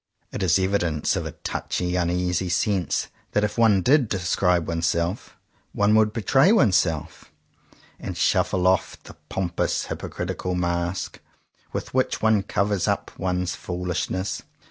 It 0.31 0.41
is 0.41 0.57
evidence 0.57 1.15
of 1.15 1.27
a 1.27 1.33
touchy, 1.33 1.95
uneasy 1.95 2.49
sense 2.49 3.09
that 3.33 3.43
if 3.43 3.55
one 3.55 3.83
did 3.83 4.09
describe 4.09 4.67
oneself, 4.67 5.37
one 5.73 5.93
would 5.93 6.11
betray 6.11 6.51
oneself, 6.51 7.31
and 7.99 8.17
shuffle 8.17 8.65
off 8.65 8.97
the 9.03 9.13
pompous 9.29 9.85
hypocritical 9.85 10.55
mask 10.55 11.19
with 11.71 11.93
which 11.93 12.19
one 12.19 12.41
covers 12.41 12.87
up 12.87 13.11
one's 13.19 13.53
foolishness. 13.53 14.41